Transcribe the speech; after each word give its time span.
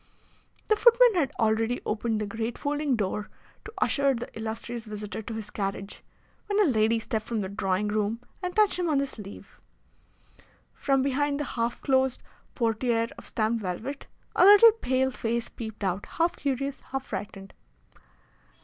The 0.67 0.75
footman 0.75 1.13
had 1.13 1.31
already 1.37 1.79
opened 1.85 2.19
the 2.19 2.25
great 2.25 2.57
folding 2.57 2.95
door 2.95 3.29
to 3.65 3.73
usher 3.77 4.15
the 4.15 4.35
illustrious 4.35 4.85
visitor 4.85 5.21
to 5.21 5.35
his 5.35 5.51
carriage, 5.51 6.01
when 6.47 6.59
a 6.59 6.63
lady 6.67 6.97
stepped 6.97 7.27
from 7.27 7.41
the 7.41 7.49
drawing 7.49 7.87
room 7.89 8.19
and 8.41 8.55
touched 8.55 8.79
him 8.79 8.89
on 8.89 8.97
the 8.97 9.05
sleeve. 9.05 9.61
From 10.73 11.03
behind 11.03 11.39
the 11.39 11.43
half 11.45 11.81
closed 11.83 12.23
portiere 12.55 13.09
of 13.15 13.27
stamped 13.27 13.61
velvet 13.61 14.07
a 14.35 14.43
little 14.43 14.71
pale 14.71 15.11
face 15.11 15.49
peeped 15.49 15.83
out, 15.83 16.07
half 16.07 16.35
curious, 16.35 16.79
half 16.79 17.05
frightened. 17.05 17.53